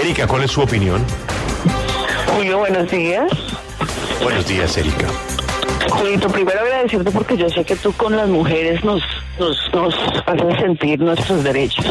Erika, 0.00 0.26
¿cuál 0.26 0.42
es 0.44 0.50
su 0.50 0.60
opinión? 0.62 1.04
Julio, 2.34 2.58
buenos 2.58 2.90
días. 2.90 3.30
Buenos 4.22 4.46
días, 4.46 4.76
Erika. 4.76 5.06
Julito, 5.90 6.28
primero 6.28 6.60
agradecerte 6.60 7.10
porque 7.10 7.36
yo 7.36 7.48
sé 7.50 7.64
que 7.64 7.76
tú 7.76 7.92
con 7.92 8.16
las 8.16 8.28
mujeres 8.28 8.82
nos, 8.84 9.02
nos, 9.38 9.56
nos 9.74 9.94
haces 10.26 10.56
sentir 10.60 11.00
nuestros 11.00 11.42
derechos. 11.44 11.84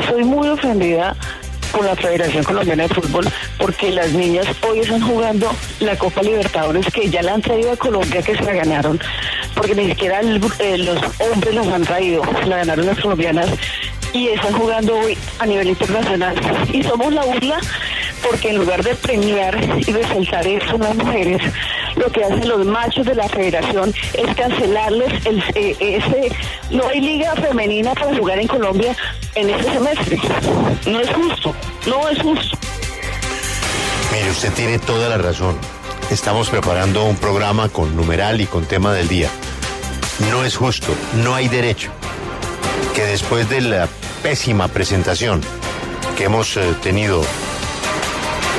Estoy 0.00 0.24
muy 0.24 0.48
ofendida 0.48 1.14
con 1.72 1.86
la 1.86 1.96
Federación 1.96 2.44
Colombiana 2.44 2.82
de 2.86 2.88
Fútbol 2.94 3.26
porque 3.58 3.90
las 3.92 4.12
niñas 4.12 4.46
hoy 4.68 4.80
están 4.80 5.00
jugando 5.00 5.50
la 5.80 5.96
Copa 5.96 6.22
Libertadores 6.22 6.86
que 6.92 7.08
ya 7.08 7.22
la 7.22 7.34
han 7.34 7.40
traído 7.42 7.72
a 7.72 7.76
Colombia 7.76 8.20
que 8.22 8.36
se 8.36 8.42
la 8.42 8.52
ganaron 8.52 9.00
porque 9.54 9.74
ni 9.74 9.86
siquiera 9.86 10.20
el- 10.20 10.40
eh, 10.58 10.78
los 10.78 10.98
hombres 11.20 11.54
los 11.54 11.66
han 11.68 11.82
traído, 11.82 12.22
se 12.42 12.46
la 12.46 12.58
ganaron 12.58 12.86
las 12.86 13.00
colombianas 13.00 13.48
y 14.12 14.28
están 14.28 14.52
jugando 14.52 14.94
hoy 14.96 15.16
a 15.38 15.46
nivel 15.46 15.68
internacional 15.68 16.34
y 16.72 16.82
somos 16.82 17.12
la 17.12 17.24
burla 17.24 17.58
porque 18.22 18.50
en 18.50 18.58
lugar 18.58 18.82
de 18.82 18.94
premiar 18.94 19.58
y 19.78 19.92
resaltar 19.92 20.46
eso 20.46 20.78
las 20.78 20.94
mujeres, 20.94 21.42
lo 21.96 22.10
que 22.10 22.24
hacen 22.24 22.48
los 22.48 22.64
machos 22.64 23.04
de 23.04 23.14
la 23.14 23.28
federación 23.28 23.92
es 24.14 24.34
cancelarles 24.36 25.26
el, 25.26 25.42
eh, 25.54 25.76
ese... 25.80 26.32
No 26.70 26.86
hay 26.88 27.00
liga 27.00 27.34
femenina 27.34 27.94
para 27.94 28.16
jugar 28.16 28.38
en 28.38 28.46
Colombia 28.46 28.96
en 29.34 29.50
este 29.50 29.72
semestre. 29.72 30.20
No 30.86 31.00
es 31.00 31.10
justo, 31.10 31.54
no 31.86 32.08
es 32.08 32.22
justo. 32.22 32.58
Mire, 34.12 34.30
usted 34.30 34.52
tiene 34.52 34.78
toda 34.78 35.08
la 35.08 35.18
razón. 35.18 35.58
Estamos 36.10 36.48
preparando 36.48 37.04
un 37.04 37.16
programa 37.16 37.68
con 37.70 37.96
numeral 37.96 38.40
y 38.40 38.46
con 38.46 38.66
tema 38.66 38.92
del 38.92 39.08
día. 39.08 39.28
No 40.30 40.44
es 40.44 40.56
justo, 40.56 40.94
no 41.14 41.34
hay 41.34 41.48
derecho 41.48 41.90
que 42.94 43.04
después 43.04 43.48
de 43.48 43.60
la 43.60 43.88
pésima 44.22 44.68
presentación 44.68 45.40
que 46.16 46.24
hemos 46.24 46.56
eh, 46.56 46.74
tenido 46.82 47.22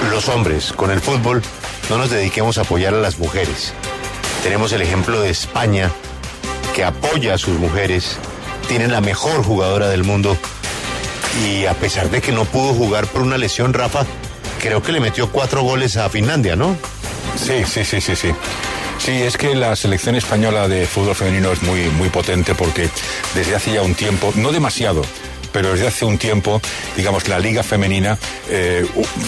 los 0.09 0.27
hombres 0.29 0.73
con 0.73 0.91
el 0.91 1.01
fútbol, 1.01 1.41
no 1.89 1.97
nos 1.97 2.09
dediquemos 2.09 2.57
a 2.57 2.61
apoyar 2.61 2.93
a 2.93 2.97
las 2.97 3.19
mujeres. 3.19 3.73
Tenemos 4.43 4.73
el 4.73 4.81
ejemplo 4.81 5.21
de 5.21 5.29
España, 5.29 5.91
que 6.75 6.83
apoya 6.83 7.35
a 7.35 7.37
sus 7.37 7.57
mujeres, 7.59 8.17
tienen 8.67 8.91
la 8.91 9.01
mejor 9.01 9.43
jugadora 9.43 9.89
del 9.89 10.03
mundo 10.03 10.37
y 11.45 11.65
a 11.65 11.73
pesar 11.73 12.09
de 12.09 12.21
que 12.21 12.31
no 12.31 12.45
pudo 12.45 12.73
jugar 12.73 13.07
por 13.07 13.21
una 13.21 13.37
lesión, 13.37 13.73
Rafa, 13.73 14.05
creo 14.61 14.81
que 14.81 14.91
le 14.91 14.99
metió 14.99 15.31
cuatro 15.31 15.61
goles 15.61 15.97
a 15.97 16.09
Finlandia, 16.09 16.55
¿no? 16.55 16.75
Sí, 17.35 17.63
sí, 17.65 17.83
sí, 17.85 18.01
sí, 18.01 18.15
sí. 18.15 18.33
Sí, 19.03 19.21
es 19.21 19.35
que 19.35 19.53
la 19.53 19.75
selección 19.75 20.15
española 20.15 20.69
de 20.69 20.87
fútbol 20.87 21.13
femenino 21.13 21.51
es 21.51 21.61
muy, 21.61 21.89
muy 21.89 22.07
potente 22.07 22.55
porque 22.55 22.87
desde 23.35 23.53
hace 23.53 23.73
ya 23.73 23.81
un 23.81 23.95
tiempo, 23.95 24.31
no 24.37 24.53
demasiado, 24.53 25.01
pero 25.51 25.73
desde 25.73 25.87
hace 25.87 26.05
un 26.05 26.17
tiempo, 26.17 26.61
digamos, 26.95 27.27
la 27.27 27.37
liga 27.37 27.63
femenina 27.63 28.17
eh, 28.49 28.85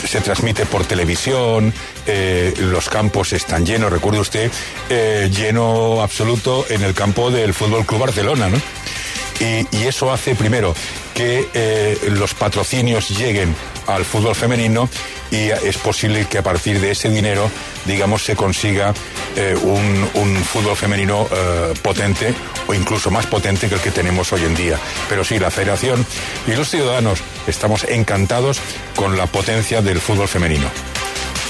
se 0.08 0.22
transmite 0.22 0.66
por 0.66 0.86
televisión, 0.86 1.74
eh, 2.08 2.54
los 2.58 2.88
campos 2.88 3.34
están 3.34 3.66
llenos, 3.66 3.92
recuerde 3.92 4.22
usted, 4.22 4.50
eh, 4.90 5.30
lleno 5.30 6.02
absoluto 6.02 6.66
en 6.70 6.82
el 6.82 6.94
campo 6.94 7.30
del 7.30 7.54
Fútbol 7.54 7.86
Club 7.86 8.00
Barcelona, 8.00 8.48
¿no? 8.48 8.58
Y, 9.42 9.68
eso 9.86 10.12
hace 10.14 10.36
primero 10.36 10.74
que 11.14 12.00
los 12.10 12.34
patrocinios 12.34 13.10
lleguen 13.10 13.54
al 13.86 14.04
fútbol 14.06 14.34
femenino 14.34 14.90
y 15.30 15.50
es 15.50 15.78
posible 15.78 16.26
que 16.26 16.38
a 16.38 16.44
partir 16.44 16.80
de 16.80 16.92
ese 16.92 17.10
dinero, 17.10 17.52
digamos, 17.86 18.24
se 18.24 18.36
consiga 18.36 18.94
eh, 19.36 19.56
un, 19.62 20.10
un 20.14 20.36
fútbol 20.44 20.76
femenino 20.76 21.28
eh, 21.32 21.74
potente 21.82 22.34
o 22.68 22.74
incluso 22.74 23.12
más 23.12 23.26
potente 23.26 23.68
que 23.68 23.76
el 23.76 23.82
que 23.82 23.92
tenemos 23.92 24.32
hoy 24.34 24.44
en 24.44 24.56
día. 24.56 24.80
Pero 25.10 25.24
sí, 25.24 25.40
la 25.40 25.52
federación 25.52 26.06
y 26.48 26.52
los 26.52 26.70
ciudadanos 26.70 27.20
estamos 27.48 27.84
encantados 27.86 28.60
con 28.96 29.18
la 29.18 29.28
potencia 29.28 29.82
del 29.82 30.00
fútbol 30.00 30.28
femenino. 30.28 30.68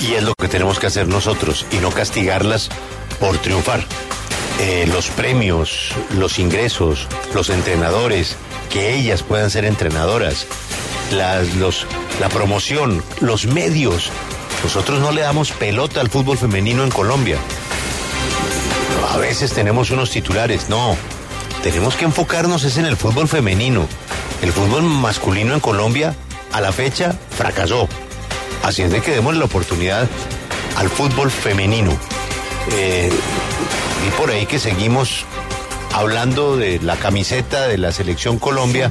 Y 0.02 0.14
es 0.14 0.24
lo 0.24 0.34
que 0.36 0.48
tenemos 0.48 0.80
que 0.80 0.88
hacer 0.88 1.08
nosotros 1.08 1.66
y 1.72 1.78
no 1.78 1.92
castigarlas 1.92 2.70
por 3.20 3.38
triunfar. 3.38 3.86
Eh, 4.60 4.88
los 4.92 5.08
premios, 5.08 5.92
los 6.18 6.40
ingresos, 6.40 7.08
los 7.34 7.50
entrenadores, 7.50 8.36
que 8.70 8.96
ellas 8.96 9.22
puedan 9.22 9.50
ser 9.50 9.66
entrenadoras, 9.66 10.48
las, 11.12 11.56
los, 11.56 11.86
la 12.20 12.30
promoción, 12.30 13.04
los 13.20 13.46
medios. 13.46 14.12
Nosotros 14.64 15.00
no 15.00 15.12
le 15.12 15.22
damos 15.22 15.52
pelota 15.52 16.02
al 16.02 16.10
fútbol 16.10 16.38
femenino 16.38 16.84
en 16.84 16.90
Colombia. 16.90 17.38
A 19.10 19.18
veces 19.18 19.54
tenemos 19.54 19.92
unos 19.92 20.10
titulares, 20.10 20.70
no. 20.70 20.96
Tenemos 21.64 21.96
que 21.96 22.06
enfocarnos 22.06 22.64
es 22.64 22.78
en 22.78 22.86
el 22.86 22.98
fútbol 22.98 23.28
femenino. 23.28 23.88
El 24.42 24.52
fútbol 24.52 24.84
masculino 24.84 25.54
en 25.54 25.60
Colombia, 25.60 26.16
a 26.52 26.62
la 26.62 26.72
fecha, 26.72 27.16
fracasó. 27.38 27.88
Así 28.64 28.82
es 28.82 28.92
de 28.92 29.02
que 29.02 29.12
demos 29.12 29.36
la 29.36 29.46
oportunidad 29.46 30.08
al 30.76 30.90
fútbol 30.90 31.32
femenino. 31.32 31.98
Eh, 32.72 33.12
y 34.08 34.12
por 34.20 34.30
ahí 34.30 34.46
que 34.46 34.60
seguimos 34.60 35.26
hablando 35.94 36.58
de 36.58 36.80
la 36.80 36.98
camiseta 36.98 37.68
de 37.68 37.78
la 37.78 37.92
selección 37.92 38.38
Colombia 38.38 38.90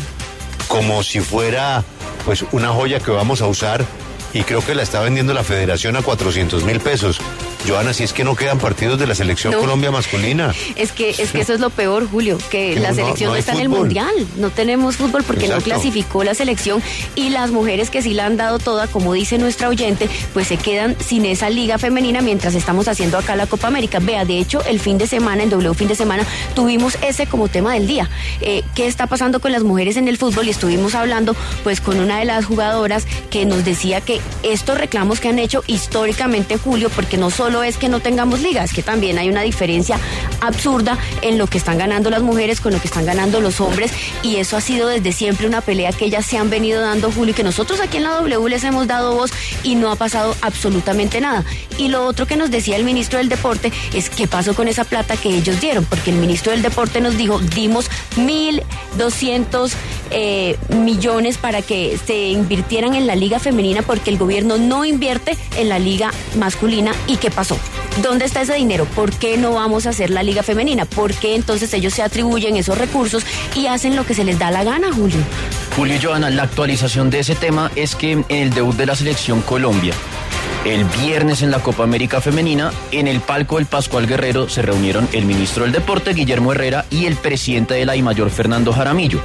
como 0.69 1.03
si 1.03 1.21
fuera 1.21 1.85
pues 2.25 2.45
una 2.53 2.69
joya 2.69 3.01
que 3.01 3.11
vamos 3.11 3.43
a 3.43 3.47
usar 3.47 3.85
y 4.33 4.43
creo 4.43 4.65
que 4.65 4.75
la 4.75 4.83
está 4.83 5.01
vendiendo 5.01 5.35
la 5.35 5.45
federación 5.45 5.97
a 5.97 6.03
400 6.03 6.65
mil 6.65 6.81
pesos. 6.81 7.21
Joana, 7.67 7.93
si 7.95 8.05
es 8.05 8.13
que 8.13 8.25
no 8.25 8.37
quedan 8.37 8.59
partidos 8.59 8.99
de 8.99 9.07
la 9.07 9.15
selección 9.15 9.53
No. 9.55 9.61
Colombia 9.61 9.91
masculina. 9.91 10.53
Es 10.77 10.93
que, 10.93 11.11
es 11.11 11.31
que 11.31 11.41
eso 11.41 11.55
es 11.55 11.61
lo 11.61 11.71
peor, 11.71 12.09
Julio, 12.09 12.37
que 12.51 12.75
Que 12.75 12.81
la 12.81 12.91
no- 12.91 12.95
selección 12.97 13.31
no 13.31 13.37
está 13.37 13.53
en 13.53 13.61
el 13.61 13.69
mundial. 13.69 14.13
No 14.37 14.51
tenemos 14.51 14.97
fútbol 14.97 15.23
porque 15.25 15.47
Exacto. 15.47 15.61
no 15.69 15.75
clasificó 15.75 16.25
la 16.25 16.35
selección 16.35 16.83
y 17.15 17.31
las 17.31 17.51
mujeres 17.53 17.91
que 17.91 18.03
sí 18.03 18.13
la 18.13 18.27
han 18.27 18.37
dado 18.37 18.59
toda, 18.59 18.87
como 18.87 19.13
dice 19.15 19.39
nuestra 19.39 19.69
oyente, 19.69 20.09
pues 20.33 20.49
se 20.49 20.57
quedan 20.57 20.97
sin 21.01 21.25
esa 21.25 21.49
liga 21.51 21.79
femenina 21.79 22.21
mientras 22.23 22.55
estamos 22.55 22.89
haciendo 22.89 23.19
acá 23.19 23.37
la 23.37 23.47
Copa 23.47 23.69
América. 23.69 23.99
Vea, 24.01 24.25
de 24.25 24.39
hecho, 24.39 24.63
el 24.65 24.81
fin 24.81 24.99
de 24.99 25.07
semana, 25.07 25.43
en 25.43 25.51
W 25.51 25.75
fin 25.75 25.89
de 25.89 25.95
semana, 25.95 26.25
tuvimos 26.55 26.99
ese 27.03 27.27
como 27.27 27.49
tema 27.49 27.75
del 27.75 27.87
día. 27.87 28.11
Eh, 28.41 28.63
¿Qué 28.75 28.87
está 28.87 29.07
pasando 29.07 29.41
con 29.41 29.53
las 29.53 29.63
mujeres 29.63 29.97
en 29.97 30.09
el 30.09 30.19
fútbol? 30.19 30.47
Y 30.47 30.51
estuvimos 30.51 30.95
hablando 30.95 31.35
pues 31.63 31.81
con 31.81 31.99
una 32.01 32.19
de 32.19 32.25
las 32.25 32.45
jugadoras 32.45 33.07
que 33.31 33.47
nos 33.47 33.65
decía 33.65 34.01
que 34.01 34.21
estos 34.43 34.77
reclamos 34.79 35.21
que 35.21 35.29
han 35.29 35.39
hecho 35.39 35.63
históricamente, 35.67 36.59
Julio, 36.59 36.91
porque 36.95 37.17
no 37.17 37.31
solo 37.31 37.54
es 37.63 37.77
que 37.77 37.89
no 37.89 38.01
tengamos 38.01 38.41
liga, 38.41 38.65
es 38.65 38.73
que 38.73 38.83
también 38.83 39.19
hay 39.19 39.29
una 39.29 39.43
diferencia 39.43 39.99
absurda 40.41 40.99
en 41.23 41.39
lo 41.39 41.47
que 41.47 41.59
están 41.59 41.79
ganando 41.79 42.11
las 42.11 42.23
mujeres 42.23 42.61
con 42.61 42.73
lo 42.73 42.81
que 42.81 42.89
están 42.89 43.07
ganando 43.07 43.41
los 43.41 43.61
hombres 43.61 43.93
y 44.23 44.37
eso 44.37 44.57
ha 44.57 44.61
sido 44.61 44.89
desde 44.89 45.13
siempre 45.13 45.47
una 45.47 45.61
pelea 45.61 45.93
que 45.93 46.07
ellas 46.07 46.27
se 46.27 46.39
han 46.39 46.51
venido 46.51 46.81
dando, 46.81 47.11
Julio, 47.13 47.33
y 47.33 47.35
que 47.35 47.43
nosotros 47.43 47.81
aquí 47.81 47.99
en 47.99 48.05
la 48.05 48.11
W 48.11 48.49
les 48.49 48.65
hemos 48.65 48.87
dado 48.87 49.15
voz 49.15 49.31
y 49.63 49.75
no 49.75 49.91
ha 49.91 49.97
pasado 49.97 50.35
absolutamente 50.41 51.21
nada. 51.21 51.45
Y 51.79 51.89
lo 51.89 52.05
otro 52.05 52.27
que 52.27 52.37
nos 52.37 52.51
decía 52.51 52.77
el 52.77 52.85
ministro 52.85 53.19
del 53.19 53.29
Deporte 53.29 53.73
es 53.93 54.11
qué 54.11 54.27
pasó 54.27 54.55
con 54.55 54.69
esa 54.69 54.85
plata 54.85 55.17
que 55.17 55.29
ellos 55.29 55.61
dieron, 55.61 55.85
porque 55.85 56.11
el 56.11 56.17
ministro 56.17 56.53
del 56.53 56.63
Deporte 56.63 57.01
nos 57.01 57.17
dijo, 57.17 57.39
dimos 57.39 57.91
1.200 58.17 59.73
eh, 60.17 60.57
millones 60.69 61.39
para 61.39 61.61
que 61.61 61.99
se 62.07 62.29
invirtieran 62.29 62.95
en 62.95 63.07
la 63.07 63.17
liga 63.17 63.41
femenina 63.41 63.83
porque 63.83 64.11
el 64.11 64.17
gobierno 64.17 64.57
no 64.59 64.85
invierte 64.85 65.37
en 65.57 65.69
la 65.69 65.81
liga 65.81 66.13
masculina. 66.39 66.93
¿Y 67.09 67.17
qué 67.17 67.33
pasó? 67.33 67.59
¿Dónde 68.01 68.25
está 68.25 68.43
ese 68.43 68.55
dinero? 68.55 68.87
¿Por 68.87 69.13
qué 69.13 69.37
no 69.37 69.53
vamos 69.53 69.87
a 69.87 69.91
hacer 69.91 70.11
la 70.11 70.23
liga 70.23 70.45
femenina? 70.45 70.85
¿Por 70.85 71.15
qué 71.15 71.35
entonces 71.35 71.75
ellos 71.75 71.95
se 71.95 72.03
atribuyen 72.03 72.57
esos 72.57 72.79
recursos 72.79 73.25
y 73.57 73.67
hacen 73.67 73.97
lo 73.97 74.07
que 74.07 74.15
se 74.15 74.25
les 74.25 74.39
da 74.39 74.51
la 74.53 74.63
gana, 74.63 74.93
Julio? 74.93 75.19
Julio 75.77 75.97
y 75.97 76.03
Joana, 76.03 76.31
la 76.31 76.45
actualización 76.45 77.11
de 77.11 77.19
ese 77.21 77.35
tema 77.35 77.73
es 77.75 77.97
que 77.97 78.13
en 78.13 78.25
el 78.29 78.51
debut 78.51 78.77
de 78.77 78.87
la 78.87 78.95
selección 78.95 79.43
Colombia, 79.43 79.95
el 80.65 80.85
viernes 80.85 81.43
en 81.43 81.51
la 81.51 81.59
Copa 81.59 81.83
América 81.83 82.21
Femenina, 82.21 82.73
en 82.93 83.09
el 83.09 83.21
palco 83.21 83.57
del 83.57 83.67
Pascual 83.67 84.07
Guerrero 84.07 84.49
se 84.49 84.63
reunieron 84.63 85.09
el 85.13 85.25
ministro 85.25 85.65
del 85.65 85.73
Deporte, 85.73 86.15
Guillermo 86.15 86.53
Herrera, 86.53 86.87
y 86.91 87.07
el 87.07 87.17
presidente 87.17 87.75
de 87.75 87.85
la 87.85 87.97
mayor 87.97 88.31
Fernando 88.31 88.73
Jaramillo. 88.73 89.21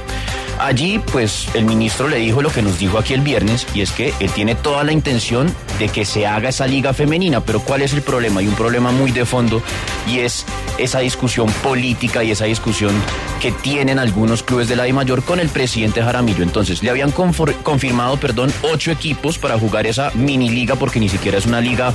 Allí, 0.60 0.98
pues, 0.98 1.48
el 1.54 1.64
ministro 1.64 2.06
le 2.06 2.18
dijo 2.18 2.42
lo 2.42 2.50
que 2.50 2.60
nos 2.60 2.78
dijo 2.78 2.98
aquí 2.98 3.14
el 3.14 3.22
viernes, 3.22 3.66
y 3.74 3.80
es 3.80 3.92
que 3.92 4.12
él 4.20 4.30
tiene 4.30 4.54
toda 4.54 4.84
la 4.84 4.92
intención 4.92 5.52
de 5.78 5.88
que 5.88 6.04
se 6.04 6.26
haga 6.26 6.50
esa 6.50 6.66
liga 6.66 6.92
femenina, 6.92 7.40
pero 7.40 7.60
¿cuál 7.60 7.80
es 7.80 7.94
el 7.94 8.02
problema? 8.02 8.40
Hay 8.40 8.46
un 8.46 8.54
problema 8.54 8.92
muy 8.92 9.10
de 9.10 9.24
fondo, 9.24 9.62
y 10.06 10.18
es 10.18 10.44
esa 10.76 10.98
discusión 10.98 11.50
política 11.62 12.22
y 12.22 12.30
esa 12.30 12.44
discusión 12.44 12.92
que 13.40 13.52
tienen 13.52 13.98
algunos 13.98 14.42
clubes 14.42 14.68
de 14.68 14.76
la 14.76 14.86
I 14.86 14.92
mayor 14.92 15.22
con 15.22 15.40
el 15.40 15.48
presidente 15.48 16.02
Jaramillo. 16.02 16.42
Entonces, 16.42 16.82
le 16.82 16.90
habían 16.90 17.10
confirmado, 17.10 18.18
perdón, 18.18 18.52
ocho 18.60 18.90
equipos 18.90 19.38
para 19.38 19.58
jugar 19.58 19.86
esa 19.86 20.10
mini 20.14 20.50
liga, 20.50 20.76
porque 20.76 21.00
ni 21.00 21.08
siquiera 21.08 21.38
es 21.38 21.46
una 21.46 21.62
liga 21.62 21.94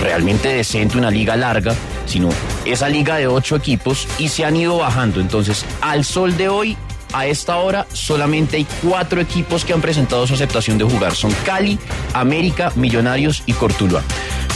realmente 0.00 0.48
decente, 0.48 0.98
una 0.98 1.10
liga 1.10 1.36
larga, 1.36 1.76
sino 2.06 2.30
esa 2.64 2.88
liga 2.88 3.16
de 3.16 3.28
ocho 3.28 3.54
equipos 3.54 4.08
y 4.18 4.28
se 4.28 4.44
han 4.44 4.56
ido 4.56 4.78
bajando. 4.78 5.20
Entonces, 5.20 5.64
al 5.80 6.04
sol 6.04 6.36
de 6.36 6.48
hoy, 6.48 6.76
a 7.12 7.26
esta 7.26 7.56
hora, 7.56 7.86
solamente 7.92 8.56
hay 8.56 8.66
cuatro 8.82 9.20
equipos 9.20 9.64
que 9.64 9.72
han 9.72 9.80
presentado 9.80 10.26
su 10.26 10.34
aceptación 10.34 10.78
de 10.78 10.84
jugar. 10.84 11.14
Son 11.14 11.32
Cali, 11.44 11.78
América, 12.14 12.72
Millonarios 12.76 13.42
y 13.46 13.52
Cortuluá. 13.52 14.02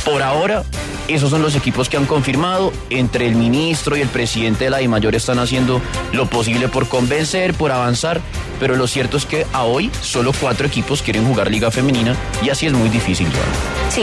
Por 0.05 0.23
ahora, 0.23 0.64
esos 1.08 1.31
son 1.31 1.43
los 1.43 1.55
equipos 1.55 1.88
que 1.88 1.97
han 1.97 2.06
confirmado. 2.06 2.73
Entre 2.91 3.26
el 3.26 3.35
ministro 3.35 3.97
y 3.97 4.00
el 4.00 4.08
presidente 4.08 4.64
de 4.64 4.70
la 4.70 4.79
DIMAYOR 4.79 5.14
están 5.14 5.38
haciendo 5.38 5.81
lo 6.12 6.26
posible 6.26 6.69
por 6.69 6.88
convencer, 6.88 7.55
por 7.55 7.73
avanzar. 7.73 8.20
pero 8.59 8.76
lo 8.76 8.87
cierto 8.87 9.17
es 9.17 9.26
que 9.26 9.47
a 9.52 9.64
hoy 9.64 9.91
solo 10.00 10.32
cuatro 10.32 10.67
equipos 10.67 11.02
quieren 11.02 11.26
jugar 11.26 11.50
Liga 11.50 11.70
Femenina 11.70 12.17
y 12.43 12.49
así 12.49 12.67
es 12.67 12.73
muy 12.73 12.88
difícil, 12.88 13.26
Joana. 13.26 13.91
Sí, 13.91 14.02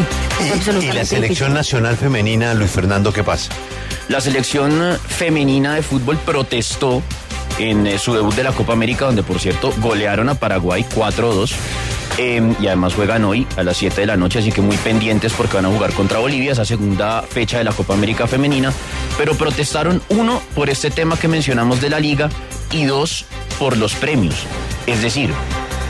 absolutamente 0.54 0.86
y 0.86 0.92
la 0.92 1.06
selección 1.06 1.54
nacional 1.54 1.98
femenina, 1.98 2.54
Luis 2.54 2.70
Fernando, 2.70 3.12
¿qué 3.12 3.24
pasa? 3.24 3.52
La 4.10 4.22
selección 4.22 4.98
femenina 5.08 5.76
de 5.76 5.82
fútbol 5.82 6.18
protestó 6.18 7.02
en 7.60 7.88
eh, 7.88 7.98
su 8.00 8.14
debut 8.14 8.34
de 8.36 8.44
la 8.44 8.52
Copa 8.52 8.74
América, 8.74 9.06
donde 9.06 9.24
por 9.24 9.40
cierto 9.40 9.74
golearon 9.78 10.30
a 10.30 10.36
Paraguay 10.36 10.86
4-2. 10.96 11.54
eh, 12.18 12.54
y 12.60 12.68
además 12.68 12.94
juegan 12.94 13.24
hoy 13.26 13.48
a 13.58 13.64
las 13.64 13.78
7 13.78 14.02
de 14.02 14.08
la 14.08 14.18
noche, 14.18 14.40
así 14.40 14.52
que 14.52 14.62
muy 14.62 14.78
pendientes 14.78 15.34
porque 15.34 15.56
van 15.56 15.66
a 15.66 15.70
jugar 15.70 15.94
contra 15.94 16.20
Bolivia, 16.20 16.52
esa 16.52 16.66
segunda 16.66 17.24
fecha 17.24 17.58
de 17.58 17.64
la 17.64 17.72
Copa 17.72 17.94
América 17.94 18.28
Femenina. 18.28 18.72
Pero 19.18 19.36
protestaron, 19.36 20.02
uno, 20.10 20.42
por 20.56 20.70
este 20.70 20.92
tema 20.92 21.18
que 21.18 21.28
mencionamos 21.28 21.82
de 21.82 21.90
la 21.90 22.00
liga 22.00 22.30
y 22.72 22.86
dos, 22.86 23.26
por 23.60 23.78
los 23.78 23.94
premios. 23.96 24.36
Es 24.88 25.02
decir, 25.02 25.32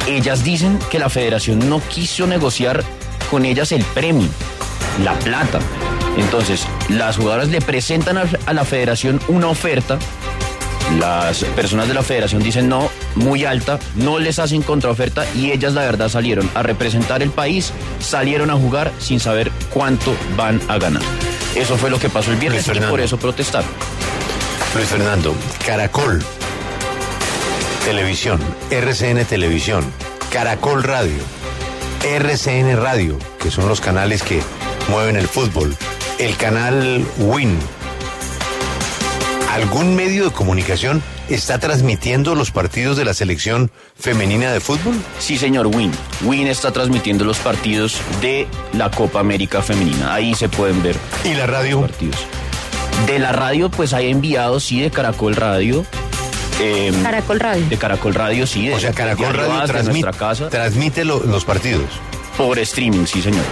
ellas 0.07 0.44
dicen 0.44 0.80
que 0.92 1.00
la 1.00 1.09
federación 1.09 1.69
no 1.69 1.81
quiso 1.81 2.27
negociar 2.27 2.83
con 3.31 3.45
ellas 3.45 3.71
el 3.71 3.83
premio, 3.83 4.27
la 5.04 5.18
plata. 5.19 5.59
Entonces, 6.18 6.68
las 6.89 7.18
jugadoras 7.18 7.50
le 7.50 7.62
presentan 7.62 8.18
a 8.18 8.54
la 8.54 8.66
federación 8.66 9.19
una 9.27 9.48
oferta. 9.48 9.98
Las 11.00 11.44
personas 11.44 11.88
de 11.88 11.94
la 11.94 12.04
federación 12.04 12.44
dicen 12.44 12.69
no, 12.69 12.90
muy 13.16 13.45
alta, 13.45 13.80
no 13.95 14.19
les 14.19 14.40
hacen 14.40 14.62
contraoferta 14.62 15.25
y 15.36 15.51
ellas 15.51 15.74
la 15.74 15.81
verdad 15.81 16.10
salieron 16.10 16.50
a 16.54 16.63
representar 16.63 17.22
el 17.24 17.31
país, 17.31 17.74
salieron 18.00 18.50
a 18.50 18.56
jugar 18.56 18.92
sin 19.00 19.19
saber 19.19 19.51
cuánto 19.74 20.16
van 20.38 20.62
a 20.68 20.78
ganar. 20.78 21.01
Eso 21.56 21.78
fue 21.78 21.90
lo 21.90 22.00
que 22.00 22.10
pasó 22.10 22.31
el 22.31 22.38
viernes 22.38 22.68
y 22.68 22.80
por 22.80 23.00
eso 23.00 23.18
protestaron. 23.18 23.69
Luis 24.75 24.88
Fernando, 24.88 25.36
Caracol, 25.66 26.24
Televisión, 27.86 28.40
RCN 28.72 29.25
Televisión, 29.25 29.86
Caracol 30.31 30.84
Radio, 30.84 31.22
RCN 32.04 32.78
Radio, 32.78 33.19
que 33.40 33.51
son 33.51 33.68
los 33.68 33.81
canales 33.81 34.24
que 34.24 34.42
mueven 34.90 35.16
el 35.16 35.28
fútbol, 35.28 35.75
el 36.18 36.36
canal 36.38 37.06
Win. 37.18 37.60
¿Algún 39.54 39.96
medio 39.96 40.26
de 40.26 40.32
comunicación 40.32 41.04
está 41.30 41.60
transmitiendo 41.60 42.34
los 42.34 42.50
partidos 42.50 42.98
de 42.98 43.06
la 43.06 43.14
selección 43.14 43.70
femenina 43.96 44.52
de 44.52 44.60
fútbol? 44.60 44.96
Sí, 45.20 45.38
señor 45.38 45.68
Win. 45.68 45.92
Win 46.24 46.48
está 46.48 46.72
transmitiendo 46.72 47.24
los 47.24 47.38
partidos 47.38 47.98
de 48.20 48.48
la 48.74 48.90
Copa 48.90 49.20
América 49.20 49.62
Femenina. 49.62 50.12
Ahí 50.14 50.34
se 50.34 50.50
pueden 50.50 50.82
ver 50.82 50.96
¿Y 51.24 51.36
la 51.36 51.46
radio? 51.46 51.82
partidos. 51.82 52.16
De 53.06 53.20
la 53.20 53.32
radio, 53.32 53.70
pues 53.70 53.94
hay 53.94 54.10
enviados, 54.10 54.64
sí, 54.64 54.82
de 54.82 54.90
Caracol 54.90 55.36
Radio. 55.36 55.86
eh, 56.60 56.92
Caracol 57.04 57.40
Radio. 57.40 57.66
De 57.70 57.78
Caracol 57.78 58.14
Radio, 58.16 58.48
sí. 58.48 58.68
De, 58.68 58.74
O 58.76 58.80
sea, 58.80 58.92
Caracol 58.94 59.28
de 59.28 59.34
Radio 59.34 59.66
transmite, 59.66 60.02
nuestra 60.02 60.12
casa. 60.28 60.50
transmite 60.50 61.06
lo- 61.06 61.20
los 61.24 61.46
partidos. 61.46 61.86
Por 62.38 62.58
streaming, 62.58 63.06
sí, 63.06 63.22
señor. 63.22 63.44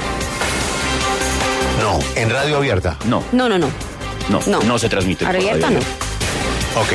No, 1.80 2.00
en 2.16 2.30
radio 2.32 2.58
abierta. 2.58 2.98
No, 3.06 3.24
No, 3.32 3.48
no, 3.48 3.60
no. 3.60 3.68
No, 4.30 4.40
no, 4.48 4.62
No. 4.62 4.80
se 4.80 4.90
transmite. 4.90 5.26
por 5.26 5.36
Abierta 5.36 5.68
radio. 5.68 5.80
no. 5.80 6.82
Ok. 6.82 6.94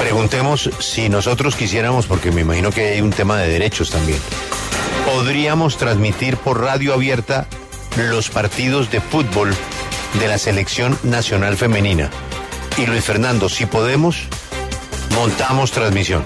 Preguntemos 0.00 0.70
si 0.80 1.08
nosotros 1.08 1.54
quisiéramos, 1.54 2.06
porque 2.06 2.30
me 2.32 2.40
imagino 2.40 2.70
que 2.70 2.92
hay 2.94 3.00
un 3.00 3.10
tema 3.10 3.38
de 3.38 3.48
derechos 3.48 3.90
también. 3.90 4.18
¿Podríamos 5.14 5.76
transmitir 5.76 6.36
por 6.36 6.60
radio 6.60 6.94
abierta 6.94 7.46
los 7.96 8.28
partidos 8.30 8.90
de 8.90 9.00
fútbol 9.00 9.54
de 10.18 10.28
la 10.28 10.38
selección 10.38 10.98
nacional 11.02 11.56
femenina? 11.56 12.10
Y 12.78 12.86
Luis 12.86 13.04
Fernando, 13.04 13.48
si 13.48 13.66
podemos, 13.66 14.24
montamos 15.14 15.70
transmisión. 15.72 16.24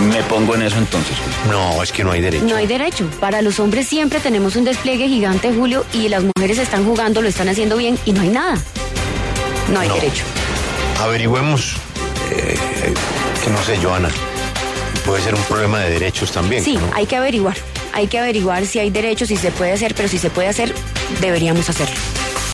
Me 0.00 0.22
pongo 0.24 0.54
en 0.54 0.62
eso 0.62 0.76
entonces. 0.78 1.16
No, 1.50 1.82
es 1.82 1.92
que 1.92 2.02
no 2.04 2.12
hay 2.12 2.20
derecho. 2.20 2.44
No 2.44 2.56
hay 2.56 2.66
derecho. 2.66 3.08
Para 3.20 3.40
los 3.42 3.58
hombres 3.60 3.86
siempre 3.88 4.20
tenemos 4.20 4.56
un 4.56 4.64
despliegue 4.64 5.08
gigante, 5.08 5.52
Julio, 5.52 5.84
y 5.92 6.08
las 6.08 6.22
mujeres 6.24 6.58
están 6.58 6.84
jugando, 6.84 7.22
lo 7.22 7.28
están 7.28 7.48
haciendo 7.48 7.76
bien 7.76 7.98
y 8.04 8.12
no 8.12 8.20
hay 8.22 8.28
nada. 8.28 8.58
No 9.72 9.80
hay 9.80 9.88
No. 9.88 9.94
derecho. 9.94 10.24
Averigüemos, 11.00 11.74
eh, 12.30 12.56
que 13.42 13.50
no 13.50 13.62
sé, 13.64 13.76
Joana, 13.82 14.10
puede 15.04 15.22
ser 15.22 15.34
un 15.34 15.42
problema 15.44 15.80
de 15.80 15.90
derechos 15.90 16.30
también. 16.30 16.62
Sí, 16.62 16.76
¿no? 16.76 16.90
hay 16.94 17.06
que 17.06 17.16
averiguar. 17.16 17.56
Hay 17.94 18.06
que 18.06 18.18
averiguar 18.18 18.64
si 18.66 18.78
hay 18.78 18.90
derechos, 18.90 19.28
si 19.28 19.36
se 19.36 19.50
puede 19.50 19.72
hacer, 19.72 19.94
pero 19.94 20.08
si 20.08 20.18
se 20.18 20.30
puede 20.30 20.48
hacer, 20.48 20.74
deberíamos 21.20 21.68
hacerlo. 21.68 21.94